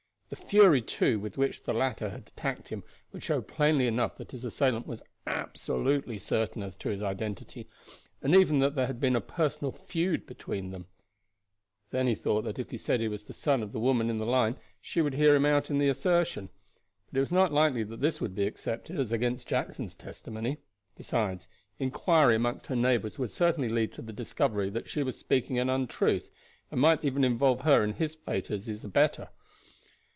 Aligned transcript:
The 0.29 0.37
fury, 0.37 0.81
too, 0.81 1.19
with 1.19 1.37
which 1.37 1.63
the 1.65 1.73
latter 1.73 2.09
had 2.09 2.21
attacked 2.29 2.69
him 2.69 2.85
would 3.11 3.21
show 3.21 3.41
plainly 3.41 3.85
enough 3.85 4.15
that 4.17 4.31
his 4.31 4.45
assailant 4.45 4.87
was 4.87 5.03
absolutely 5.27 6.17
certain 6.17 6.63
as 6.63 6.77
to 6.77 6.87
his 6.87 7.01
identity, 7.03 7.67
and 8.21 8.33
even 8.33 8.59
that 8.59 8.75
there 8.75 8.87
had 8.87 9.01
been 9.01 9.17
a 9.17 9.19
personal 9.19 9.73
feud 9.73 10.25
between 10.25 10.71
them. 10.71 10.85
Then 11.89 12.07
he 12.07 12.15
thought 12.15 12.43
that 12.43 12.57
if 12.59 12.71
he 12.71 12.77
said 12.77 13.01
that 13.01 13.03
he 13.03 13.07
was 13.09 13.23
the 13.23 13.33
son 13.33 13.61
of 13.61 13.73
the 13.73 13.79
woman 13.81 14.09
in 14.09 14.19
the 14.19 14.25
line 14.25 14.55
she 14.79 15.01
would 15.01 15.15
hear 15.15 15.35
him 15.35 15.45
out 15.45 15.69
in 15.69 15.79
the 15.79 15.89
assertion. 15.89 16.47
But 17.11 17.17
it 17.17 17.23
was 17.23 17.31
not 17.33 17.51
likely 17.51 17.83
that 17.83 17.99
this 17.99 18.21
would 18.21 18.33
be 18.33 18.47
accepted 18.47 18.97
as 18.97 19.11
against 19.11 19.49
Jackson's 19.49 19.97
testimony; 19.97 20.59
besides, 20.95 21.49
inquiry 21.77 22.35
among 22.35 22.61
her 22.69 22.75
neighbors 22.77 23.19
would 23.19 23.31
certainly 23.31 23.67
lead 23.67 23.91
to 23.95 24.01
the 24.01 24.13
discovery 24.13 24.69
that 24.69 24.87
she 24.87 25.03
was 25.03 25.17
speaking 25.17 25.59
an 25.59 25.69
untruth, 25.69 26.29
and 26.71 26.79
might 26.79 27.03
even 27.03 27.25
involve 27.25 27.59
her 27.61 27.83
in 27.83 27.95
his 27.95 28.15
fate 28.15 28.49
as 28.49 28.67
his 28.67 28.85
abettor. 28.85 29.27